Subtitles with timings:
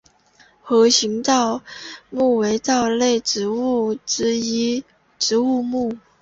[0.63, 1.61] 盒形藻
[2.09, 4.83] 目为藻类植物之一
[5.19, 5.95] 植物目。